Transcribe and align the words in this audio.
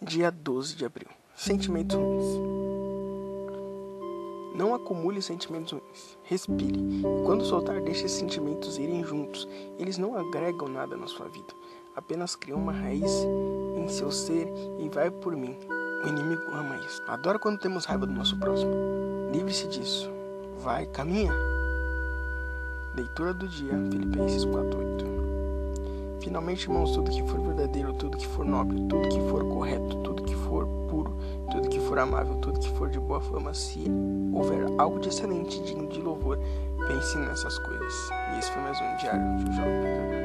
Dia 0.00 0.30
12 0.30 0.74
de 0.74 0.86
abril. 0.86 1.08
Sentimentos 1.36 1.94
ruins. 1.94 2.24
Não 4.54 4.74
acumule 4.74 5.20
sentimentos 5.20 5.72
ruins. 5.72 6.16
Respire. 6.22 6.80
Quando 7.26 7.44
soltar, 7.44 7.82
deixe 7.82 8.06
esses 8.06 8.16
sentimentos 8.16 8.78
irem 8.78 9.04
juntos. 9.04 9.46
Eles 9.78 9.98
não 9.98 10.16
agregam 10.16 10.68
nada 10.68 10.96
na 10.96 11.06
sua 11.08 11.28
vida. 11.28 11.52
Apenas 11.94 12.34
criam 12.34 12.58
uma 12.58 12.72
raiz 12.72 13.12
em 13.76 13.86
seu 13.88 14.10
ser 14.10 14.48
e 14.78 14.88
vai 14.88 15.10
por 15.10 15.36
mim. 15.36 15.58
O 16.04 16.08
inimigo 16.08 16.42
ama 16.52 16.78
isso. 16.86 17.02
Adora 17.06 17.38
quando 17.38 17.60
temos 17.60 17.84
raiva 17.84 18.06
do 18.06 18.14
nosso 18.14 18.38
próximo. 18.38 18.72
Livre-se 19.30 19.68
disso. 19.68 20.10
Vai, 20.56 20.86
caminha. 20.86 21.34
Leitura 22.96 23.34
do 23.34 23.48
dia, 23.48 23.72
Filipenses 23.90 24.44
4:8. 24.44 25.04
Finalmente, 26.20 26.62
irmãos, 26.64 26.92
tudo 26.92 27.10
que 27.10 27.22
for 27.24 27.40
verdadeiro, 27.40 27.92
tudo 27.94 28.16
que 28.16 28.26
for 28.26 28.44
nobre, 28.44 28.80
tudo 28.88 29.08
que 29.08 29.20
for 29.28 29.44
correto, 29.44 29.96
tudo 29.96 30.22
que 30.22 30.34
for 30.36 30.64
puro, 30.88 31.16
tudo 31.50 31.68
que 31.68 31.80
for 31.80 31.98
amável, 31.98 32.36
tudo 32.36 32.60
que 32.60 32.70
for 32.70 32.88
de 32.88 33.00
boa 33.00 33.20
fama, 33.20 33.52
se 33.52 33.90
houver 34.32 34.66
algo 34.78 35.00
de 35.00 35.08
excelente, 35.08 35.60
digno 35.64 35.88
de 35.88 36.00
louvor, 36.00 36.38
pense 36.86 37.18
nessas 37.18 37.58
coisas. 37.58 38.10
E 38.34 38.38
esse 38.38 38.50
foi 38.52 38.62
mais 38.62 38.80
um 38.80 38.96
diário 38.96 39.38
de 39.38 39.50
um 39.50 39.52
jovem 39.52 39.82
pecador. 39.82 40.24